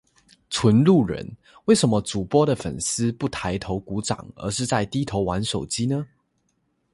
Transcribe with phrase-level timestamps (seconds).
[0.49, 6.07] 纯路人，为什么主播的粉丝不抬头鼓掌而是在低头玩手机呢？